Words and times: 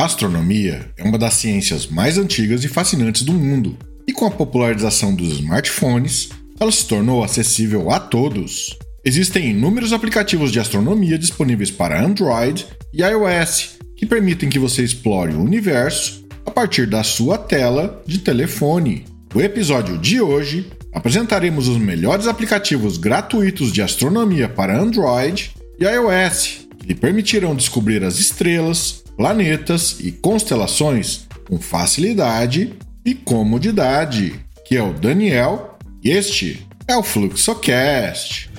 A 0.00 0.06
astronomia 0.06 0.90
é 0.96 1.04
uma 1.04 1.18
das 1.18 1.34
ciências 1.34 1.86
mais 1.86 2.16
antigas 2.16 2.64
e 2.64 2.68
fascinantes 2.68 3.20
do 3.20 3.34
mundo, 3.34 3.76
e 4.08 4.14
com 4.14 4.24
a 4.24 4.30
popularização 4.30 5.14
dos 5.14 5.28
smartphones, 5.34 6.30
ela 6.58 6.72
se 6.72 6.86
tornou 6.86 7.22
acessível 7.22 7.90
a 7.90 8.00
todos. 8.00 8.78
Existem 9.04 9.50
inúmeros 9.50 9.92
aplicativos 9.92 10.50
de 10.50 10.58
astronomia 10.58 11.18
disponíveis 11.18 11.70
para 11.70 12.02
Android 12.02 12.66
e 12.94 13.02
iOS 13.02 13.76
que 13.94 14.06
permitem 14.06 14.48
que 14.48 14.58
você 14.58 14.82
explore 14.82 15.34
o 15.34 15.42
universo 15.42 16.26
a 16.46 16.50
partir 16.50 16.86
da 16.86 17.02
sua 17.02 17.36
tela 17.36 18.02
de 18.06 18.20
telefone. 18.20 19.04
No 19.34 19.42
episódio 19.42 19.98
de 19.98 20.18
hoje, 20.18 20.72
apresentaremos 20.94 21.68
os 21.68 21.76
melhores 21.76 22.26
aplicativos 22.26 22.96
gratuitos 22.96 23.70
de 23.70 23.82
astronomia 23.82 24.48
para 24.48 24.80
Android 24.80 25.50
e 25.78 25.84
iOS 25.84 26.70
que 26.78 26.86
lhe 26.86 26.94
permitirão 26.94 27.54
descobrir 27.54 28.02
as 28.02 28.18
estrelas, 28.18 28.99
planetas 29.20 30.00
e 30.00 30.10
constelações 30.10 31.28
com 31.46 31.60
facilidade 31.60 32.74
e 33.04 33.14
comodidade. 33.14 34.40
Que 34.66 34.78
é 34.78 34.82
o 34.82 34.94
Daniel 34.94 35.76
e 36.02 36.08
este 36.08 36.66
é 36.88 36.96
o 36.96 37.02
Fluxocast. 37.02 38.50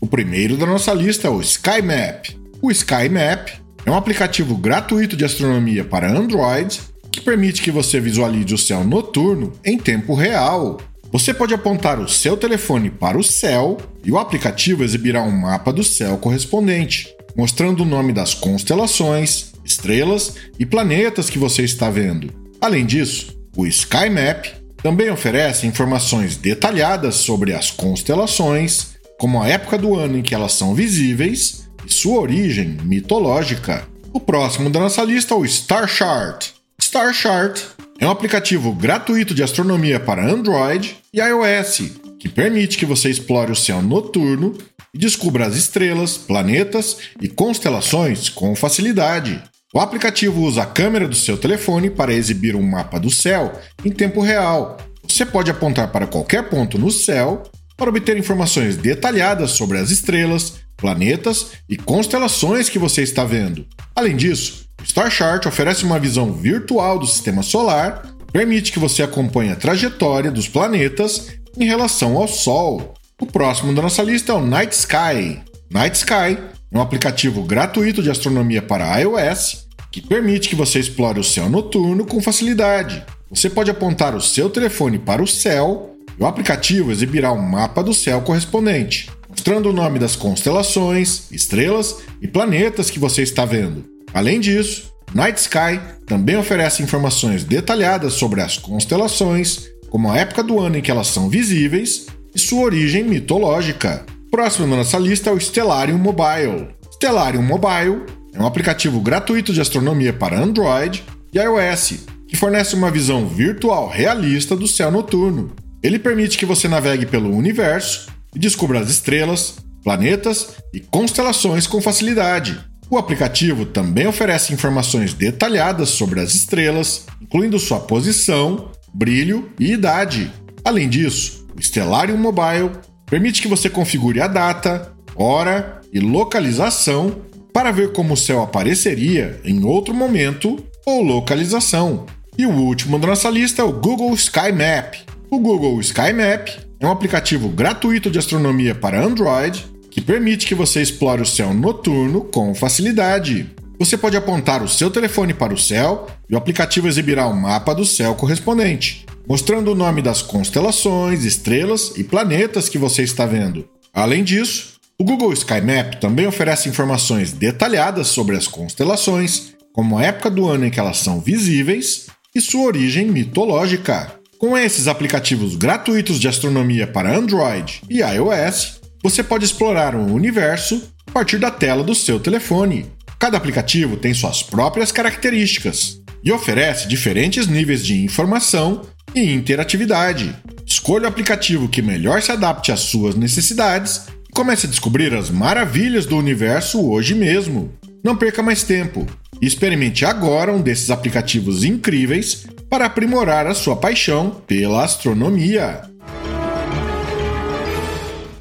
O 0.00 0.06
primeiro 0.06 0.56
da 0.56 0.64
nossa 0.64 0.94
lista 0.94 1.28
é 1.28 1.30
o 1.30 1.42
SkyMap. 1.42 2.38
O 2.62 2.70
SkyMap 2.70 3.50
é 3.84 3.90
um 3.90 3.94
aplicativo 3.94 4.56
gratuito 4.56 5.14
de 5.14 5.26
astronomia 5.26 5.84
para 5.84 6.10
Android 6.10 6.80
que 7.12 7.20
permite 7.20 7.60
que 7.60 7.70
você 7.70 8.00
visualize 8.00 8.54
o 8.54 8.56
céu 8.56 8.82
noturno 8.82 9.52
em 9.62 9.76
tempo 9.76 10.14
real. 10.14 10.78
Você 11.10 11.32
pode 11.32 11.54
apontar 11.54 11.98
o 11.98 12.08
seu 12.08 12.36
telefone 12.36 12.90
para 12.90 13.16
o 13.16 13.24
céu 13.24 13.78
e 14.04 14.12
o 14.12 14.18
aplicativo 14.18 14.84
exibirá 14.84 15.22
um 15.22 15.30
mapa 15.30 15.72
do 15.72 15.82
céu 15.82 16.18
correspondente, 16.18 17.08
mostrando 17.34 17.82
o 17.82 17.86
nome 17.86 18.12
das 18.12 18.34
constelações, 18.34 19.52
estrelas 19.64 20.34
e 20.58 20.66
planetas 20.66 21.30
que 21.30 21.38
você 21.38 21.62
está 21.62 21.88
vendo. 21.88 22.30
Além 22.60 22.84
disso, 22.84 23.38
o 23.56 23.66
SkyMap 23.66 24.46
também 24.82 25.10
oferece 25.10 25.66
informações 25.66 26.36
detalhadas 26.36 27.14
sobre 27.16 27.54
as 27.54 27.70
constelações, 27.70 28.98
como 29.18 29.42
a 29.42 29.48
época 29.48 29.78
do 29.78 29.96
ano 29.96 30.18
em 30.18 30.22
que 30.22 30.34
elas 30.34 30.52
são 30.52 30.74
visíveis 30.74 31.68
e 31.86 31.92
sua 31.92 32.20
origem 32.20 32.76
mitológica. 32.84 33.88
O 34.12 34.20
próximo 34.20 34.68
da 34.68 34.78
nossa 34.78 35.02
lista 35.02 35.32
é 35.32 35.36
o 35.38 35.46
Star 35.46 35.88
Chart. 35.88 36.48
Star 36.80 37.14
Chart 37.14 37.60
é 38.00 38.06
um 38.06 38.10
aplicativo 38.10 38.72
gratuito 38.72 39.34
de 39.34 39.42
astronomia 39.42 39.98
para 39.98 40.24
Android 40.24 40.96
e 41.12 41.20
iOS 41.20 41.82
que 42.18 42.28
permite 42.28 42.78
que 42.78 42.86
você 42.86 43.10
explore 43.10 43.52
o 43.52 43.56
céu 43.56 43.80
noturno 43.80 44.56
e 44.94 44.98
descubra 44.98 45.46
as 45.46 45.54
estrelas, 45.54 46.16
planetas 46.16 46.98
e 47.20 47.28
constelações 47.28 48.28
com 48.28 48.54
facilidade. 48.54 49.42
O 49.74 49.80
aplicativo 49.80 50.42
usa 50.42 50.62
a 50.62 50.66
câmera 50.66 51.06
do 51.06 51.14
seu 51.14 51.36
telefone 51.36 51.90
para 51.90 52.12
exibir 52.12 52.56
um 52.56 52.62
mapa 52.62 52.98
do 52.98 53.10
céu 53.10 53.52
em 53.84 53.90
tempo 53.90 54.20
real. 54.20 54.78
Você 55.06 55.24
pode 55.26 55.50
apontar 55.50 55.92
para 55.92 56.06
qualquer 56.06 56.48
ponto 56.48 56.78
no 56.78 56.90
céu 56.90 57.42
para 57.76 57.90
obter 57.90 58.16
informações 58.16 58.76
detalhadas 58.76 59.52
sobre 59.52 59.78
as 59.78 59.90
estrelas, 59.90 60.54
planetas 60.76 61.48
e 61.68 61.76
constelações 61.76 62.68
que 62.68 62.78
você 62.78 63.02
está 63.02 63.24
vendo. 63.24 63.66
Além 63.94 64.16
disso, 64.16 64.67
o 64.80 64.86
Star 64.86 65.10
Chart 65.10 65.44
oferece 65.46 65.84
uma 65.84 65.98
visão 65.98 66.32
virtual 66.32 66.98
do 66.98 67.06
sistema 67.06 67.42
solar, 67.42 68.14
permite 68.32 68.72
que 68.72 68.78
você 68.78 69.02
acompanhe 69.02 69.50
a 69.50 69.56
trajetória 69.56 70.30
dos 70.30 70.48
planetas 70.48 71.28
em 71.58 71.64
relação 71.64 72.16
ao 72.16 72.28
Sol. 72.28 72.94
O 73.20 73.26
próximo 73.26 73.74
da 73.74 73.82
nossa 73.82 74.02
lista 74.02 74.32
é 74.32 74.34
o 74.36 74.44
Night 74.44 74.74
Sky. 74.74 75.40
Night 75.70 75.96
Sky 75.96 76.38
é 76.72 76.78
um 76.78 76.80
aplicativo 76.80 77.42
gratuito 77.42 78.02
de 78.02 78.10
astronomia 78.10 78.62
para 78.62 78.98
iOS 79.00 79.66
que 79.90 80.00
permite 80.00 80.48
que 80.48 80.54
você 80.54 80.78
explore 80.78 81.18
o 81.18 81.24
céu 81.24 81.48
noturno 81.48 82.06
com 82.06 82.22
facilidade. 82.22 83.04
Você 83.30 83.50
pode 83.50 83.70
apontar 83.70 84.14
o 84.14 84.20
seu 84.20 84.48
telefone 84.48 84.98
para 84.98 85.22
o 85.22 85.26
céu 85.26 85.96
e 86.18 86.22
o 86.22 86.26
aplicativo 86.26 86.92
exibirá 86.92 87.32
um 87.32 87.42
mapa 87.42 87.82
do 87.82 87.92
céu 87.92 88.20
correspondente, 88.22 89.10
mostrando 89.28 89.70
o 89.70 89.72
nome 89.72 89.98
das 89.98 90.14
constelações, 90.14 91.30
estrelas 91.32 91.96
e 92.22 92.28
planetas 92.28 92.90
que 92.90 92.98
você 92.98 93.22
está 93.22 93.44
vendo. 93.44 93.97
Além 94.12 94.40
disso, 94.40 94.92
Night 95.14 95.40
Sky 95.40 95.80
também 96.06 96.36
oferece 96.36 96.82
informações 96.82 97.44
detalhadas 97.44 98.14
sobre 98.14 98.40
as 98.40 98.56
constelações, 98.56 99.68
como 99.90 100.10
a 100.10 100.18
época 100.18 100.42
do 100.42 100.58
ano 100.58 100.78
em 100.78 100.82
que 100.82 100.90
elas 100.90 101.08
são 101.08 101.28
visíveis 101.28 102.06
e 102.34 102.38
sua 102.38 102.62
origem 102.62 103.04
mitológica. 103.04 104.04
Próximo 104.30 104.66
na 104.66 104.76
nossa 104.76 104.98
lista 104.98 105.30
é 105.30 105.32
o 105.32 105.40
Stellarium 105.40 105.98
Mobile. 105.98 106.68
Stellarium 106.92 107.42
Mobile 107.42 108.02
é 108.34 108.40
um 108.40 108.46
aplicativo 108.46 109.00
gratuito 109.00 109.52
de 109.52 109.60
astronomia 109.60 110.12
para 110.12 110.38
Android 110.38 111.02
e 111.32 111.38
iOS 111.38 112.06
que 112.28 112.36
fornece 112.36 112.74
uma 112.74 112.90
visão 112.90 113.26
virtual 113.26 113.88
realista 113.88 114.54
do 114.54 114.68
céu 114.68 114.90
noturno. 114.90 115.52
Ele 115.82 115.98
permite 115.98 116.36
que 116.36 116.44
você 116.44 116.68
navegue 116.68 117.06
pelo 117.06 117.34
universo 117.34 118.08
e 118.34 118.38
descubra 118.38 118.80
as 118.80 118.90
estrelas, 118.90 119.56
planetas 119.82 120.50
e 120.74 120.80
constelações 120.80 121.66
com 121.66 121.80
facilidade. 121.80 122.60
O 122.90 122.96
aplicativo 122.96 123.66
também 123.66 124.06
oferece 124.06 124.54
informações 124.54 125.12
detalhadas 125.12 125.90
sobre 125.90 126.20
as 126.20 126.34
estrelas, 126.34 127.04
incluindo 127.20 127.58
sua 127.58 127.80
posição, 127.80 128.70
brilho 128.94 129.50
e 129.60 129.72
idade. 129.72 130.32
Além 130.64 130.88
disso, 130.88 131.46
o 131.54 131.60
Stellarium 131.60 132.16
Mobile 132.16 132.70
permite 133.04 133.42
que 133.42 133.48
você 133.48 133.68
configure 133.68 134.22
a 134.22 134.26
data, 134.26 134.92
hora 135.14 135.82
e 135.92 136.00
localização 136.00 137.22
para 137.52 137.70
ver 137.70 137.92
como 137.92 138.14
o 138.14 138.16
céu 138.16 138.42
apareceria 138.42 139.38
em 139.44 139.64
outro 139.64 139.92
momento 139.92 140.64
ou 140.86 141.02
localização. 141.02 142.06
E 142.38 142.46
o 142.46 142.52
último 142.52 142.98
da 142.98 143.08
nossa 143.08 143.28
lista 143.28 143.60
é 143.60 143.64
o 143.64 143.72
Google 143.72 144.14
Sky 144.14 144.52
Map. 144.52 144.94
O 145.30 145.38
Google 145.38 145.78
Sky 145.80 146.12
Map 146.14 146.48
é 146.80 146.86
um 146.86 146.90
aplicativo 146.90 147.48
gratuito 147.48 148.10
de 148.10 148.18
astronomia 148.18 148.74
para 148.74 149.04
Android 149.04 149.66
que 149.98 150.04
permite 150.04 150.46
que 150.46 150.54
você 150.54 150.80
explore 150.80 151.20
o 151.20 151.26
céu 151.26 151.52
noturno 151.52 152.20
com 152.20 152.54
facilidade. 152.54 153.50
Você 153.80 153.96
pode 153.96 154.16
apontar 154.16 154.62
o 154.62 154.68
seu 154.68 154.92
telefone 154.92 155.34
para 155.34 155.52
o 155.52 155.58
céu 155.58 156.06
e 156.30 156.36
o 156.36 156.38
aplicativo 156.38 156.86
exibirá 156.86 157.26
um 157.26 157.32
mapa 157.32 157.74
do 157.74 157.84
céu 157.84 158.14
correspondente, 158.14 159.04
mostrando 159.28 159.72
o 159.72 159.74
nome 159.74 160.00
das 160.00 160.22
constelações, 160.22 161.24
estrelas 161.24 161.94
e 161.96 162.04
planetas 162.04 162.68
que 162.68 162.78
você 162.78 163.02
está 163.02 163.26
vendo. 163.26 163.68
Além 163.92 164.22
disso, 164.22 164.74
o 164.96 165.02
Google 165.02 165.32
Sky 165.32 165.60
Map 165.60 165.94
também 165.94 166.28
oferece 166.28 166.68
informações 166.68 167.32
detalhadas 167.32 168.06
sobre 168.06 168.36
as 168.36 168.46
constelações, 168.46 169.54
como 169.72 169.98
a 169.98 170.04
época 170.04 170.30
do 170.30 170.46
ano 170.46 170.64
em 170.64 170.70
que 170.70 170.78
elas 170.78 170.98
são 170.98 171.18
visíveis 171.18 172.06
e 172.32 172.40
sua 172.40 172.66
origem 172.66 173.06
mitológica. 173.06 174.12
Com 174.38 174.56
esses 174.56 174.86
aplicativos 174.86 175.56
gratuitos 175.56 176.20
de 176.20 176.28
astronomia 176.28 176.86
para 176.86 177.16
Android 177.16 177.82
e 177.90 177.98
iOS, 177.98 178.77
você 179.02 179.22
pode 179.22 179.44
explorar 179.44 179.94
o 179.94 180.12
universo 180.12 180.92
a 181.06 181.10
partir 181.10 181.38
da 181.38 181.50
tela 181.50 181.82
do 181.82 181.94
seu 181.94 182.18
telefone. 182.20 182.86
Cada 183.18 183.36
aplicativo 183.36 183.96
tem 183.96 184.14
suas 184.14 184.42
próprias 184.42 184.92
características 184.92 186.00
e 186.22 186.32
oferece 186.32 186.88
diferentes 186.88 187.46
níveis 187.46 187.84
de 187.84 188.04
informação 188.04 188.82
e 189.14 189.32
interatividade. 189.32 190.34
Escolha 190.66 191.04
o 191.04 191.08
aplicativo 191.08 191.68
que 191.68 191.82
melhor 191.82 192.20
se 192.22 192.30
adapte 192.30 192.70
às 192.70 192.80
suas 192.80 193.14
necessidades 193.14 194.06
Comece 194.38 194.66
a 194.66 194.70
descobrir 194.70 195.14
as 195.14 195.30
maravilhas 195.30 196.06
do 196.06 196.16
universo 196.16 196.88
hoje 196.88 197.12
mesmo. 197.12 197.72
Não 198.04 198.14
perca 198.14 198.40
mais 198.40 198.62
tempo 198.62 199.04
e 199.42 199.46
experimente 199.46 200.04
agora 200.04 200.52
um 200.52 200.60
desses 200.60 200.90
aplicativos 200.90 201.64
incríveis 201.64 202.46
para 202.70 202.86
aprimorar 202.86 203.48
a 203.48 203.54
sua 203.54 203.74
paixão 203.74 204.30
pela 204.46 204.84
astronomia. 204.84 205.82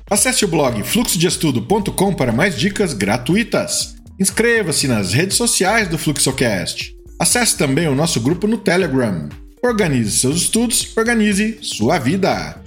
Acesse 0.09 0.45
o 0.45 0.47
blog 0.47 0.81
fluxodeestudo.com 0.83 2.13
para 2.13 2.31
mais 2.31 2.57
dicas 2.57 2.93
gratuitas. 2.93 3.95
Inscreva-se 4.17 4.87
nas 4.87 5.11
redes 5.11 5.35
sociais 5.35 5.89
do 5.89 5.97
Fluxocast. 5.97 6.95
Acesse 7.19 7.57
também 7.57 7.87
o 7.87 7.95
nosso 7.95 8.21
grupo 8.21 8.47
no 8.47 8.57
Telegram. 8.57 9.27
Organize 9.61 10.11
seus 10.11 10.37
estudos, 10.37 10.95
organize 10.95 11.59
sua 11.61 11.99
vida. 11.99 12.61